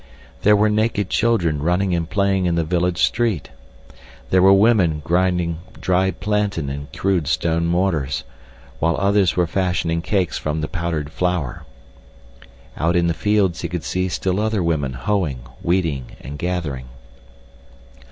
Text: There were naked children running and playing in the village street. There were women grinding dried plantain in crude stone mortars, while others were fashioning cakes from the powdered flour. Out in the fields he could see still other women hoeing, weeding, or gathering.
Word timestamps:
There 0.41 0.55
were 0.55 0.67
naked 0.71 1.11
children 1.11 1.61
running 1.61 1.93
and 1.93 2.09
playing 2.09 2.47
in 2.47 2.55
the 2.55 2.63
village 2.63 2.97
street. 3.03 3.51
There 4.31 4.41
were 4.41 4.51
women 4.51 5.01
grinding 5.05 5.59
dried 5.79 6.19
plantain 6.19 6.71
in 6.71 6.87
crude 6.95 7.27
stone 7.27 7.67
mortars, 7.67 8.23
while 8.79 8.97
others 8.97 9.37
were 9.37 9.45
fashioning 9.45 10.01
cakes 10.01 10.39
from 10.39 10.61
the 10.61 10.67
powdered 10.67 11.11
flour. 11.11 11.65
Out 12.75 12.95
in 12.95 13.05
the 13.05 13.13
fields 13.13 13.61
he 13.61 13.69
could 13.69 13.83
see 13.83 14.09
still 14.09 14.39
other 14.39 14.63
women 14.63 14.93
hoeing, 14.93 15.41
weeding, 15.61 16.05
or 16.23 16.31
gathering. 16.31 16.87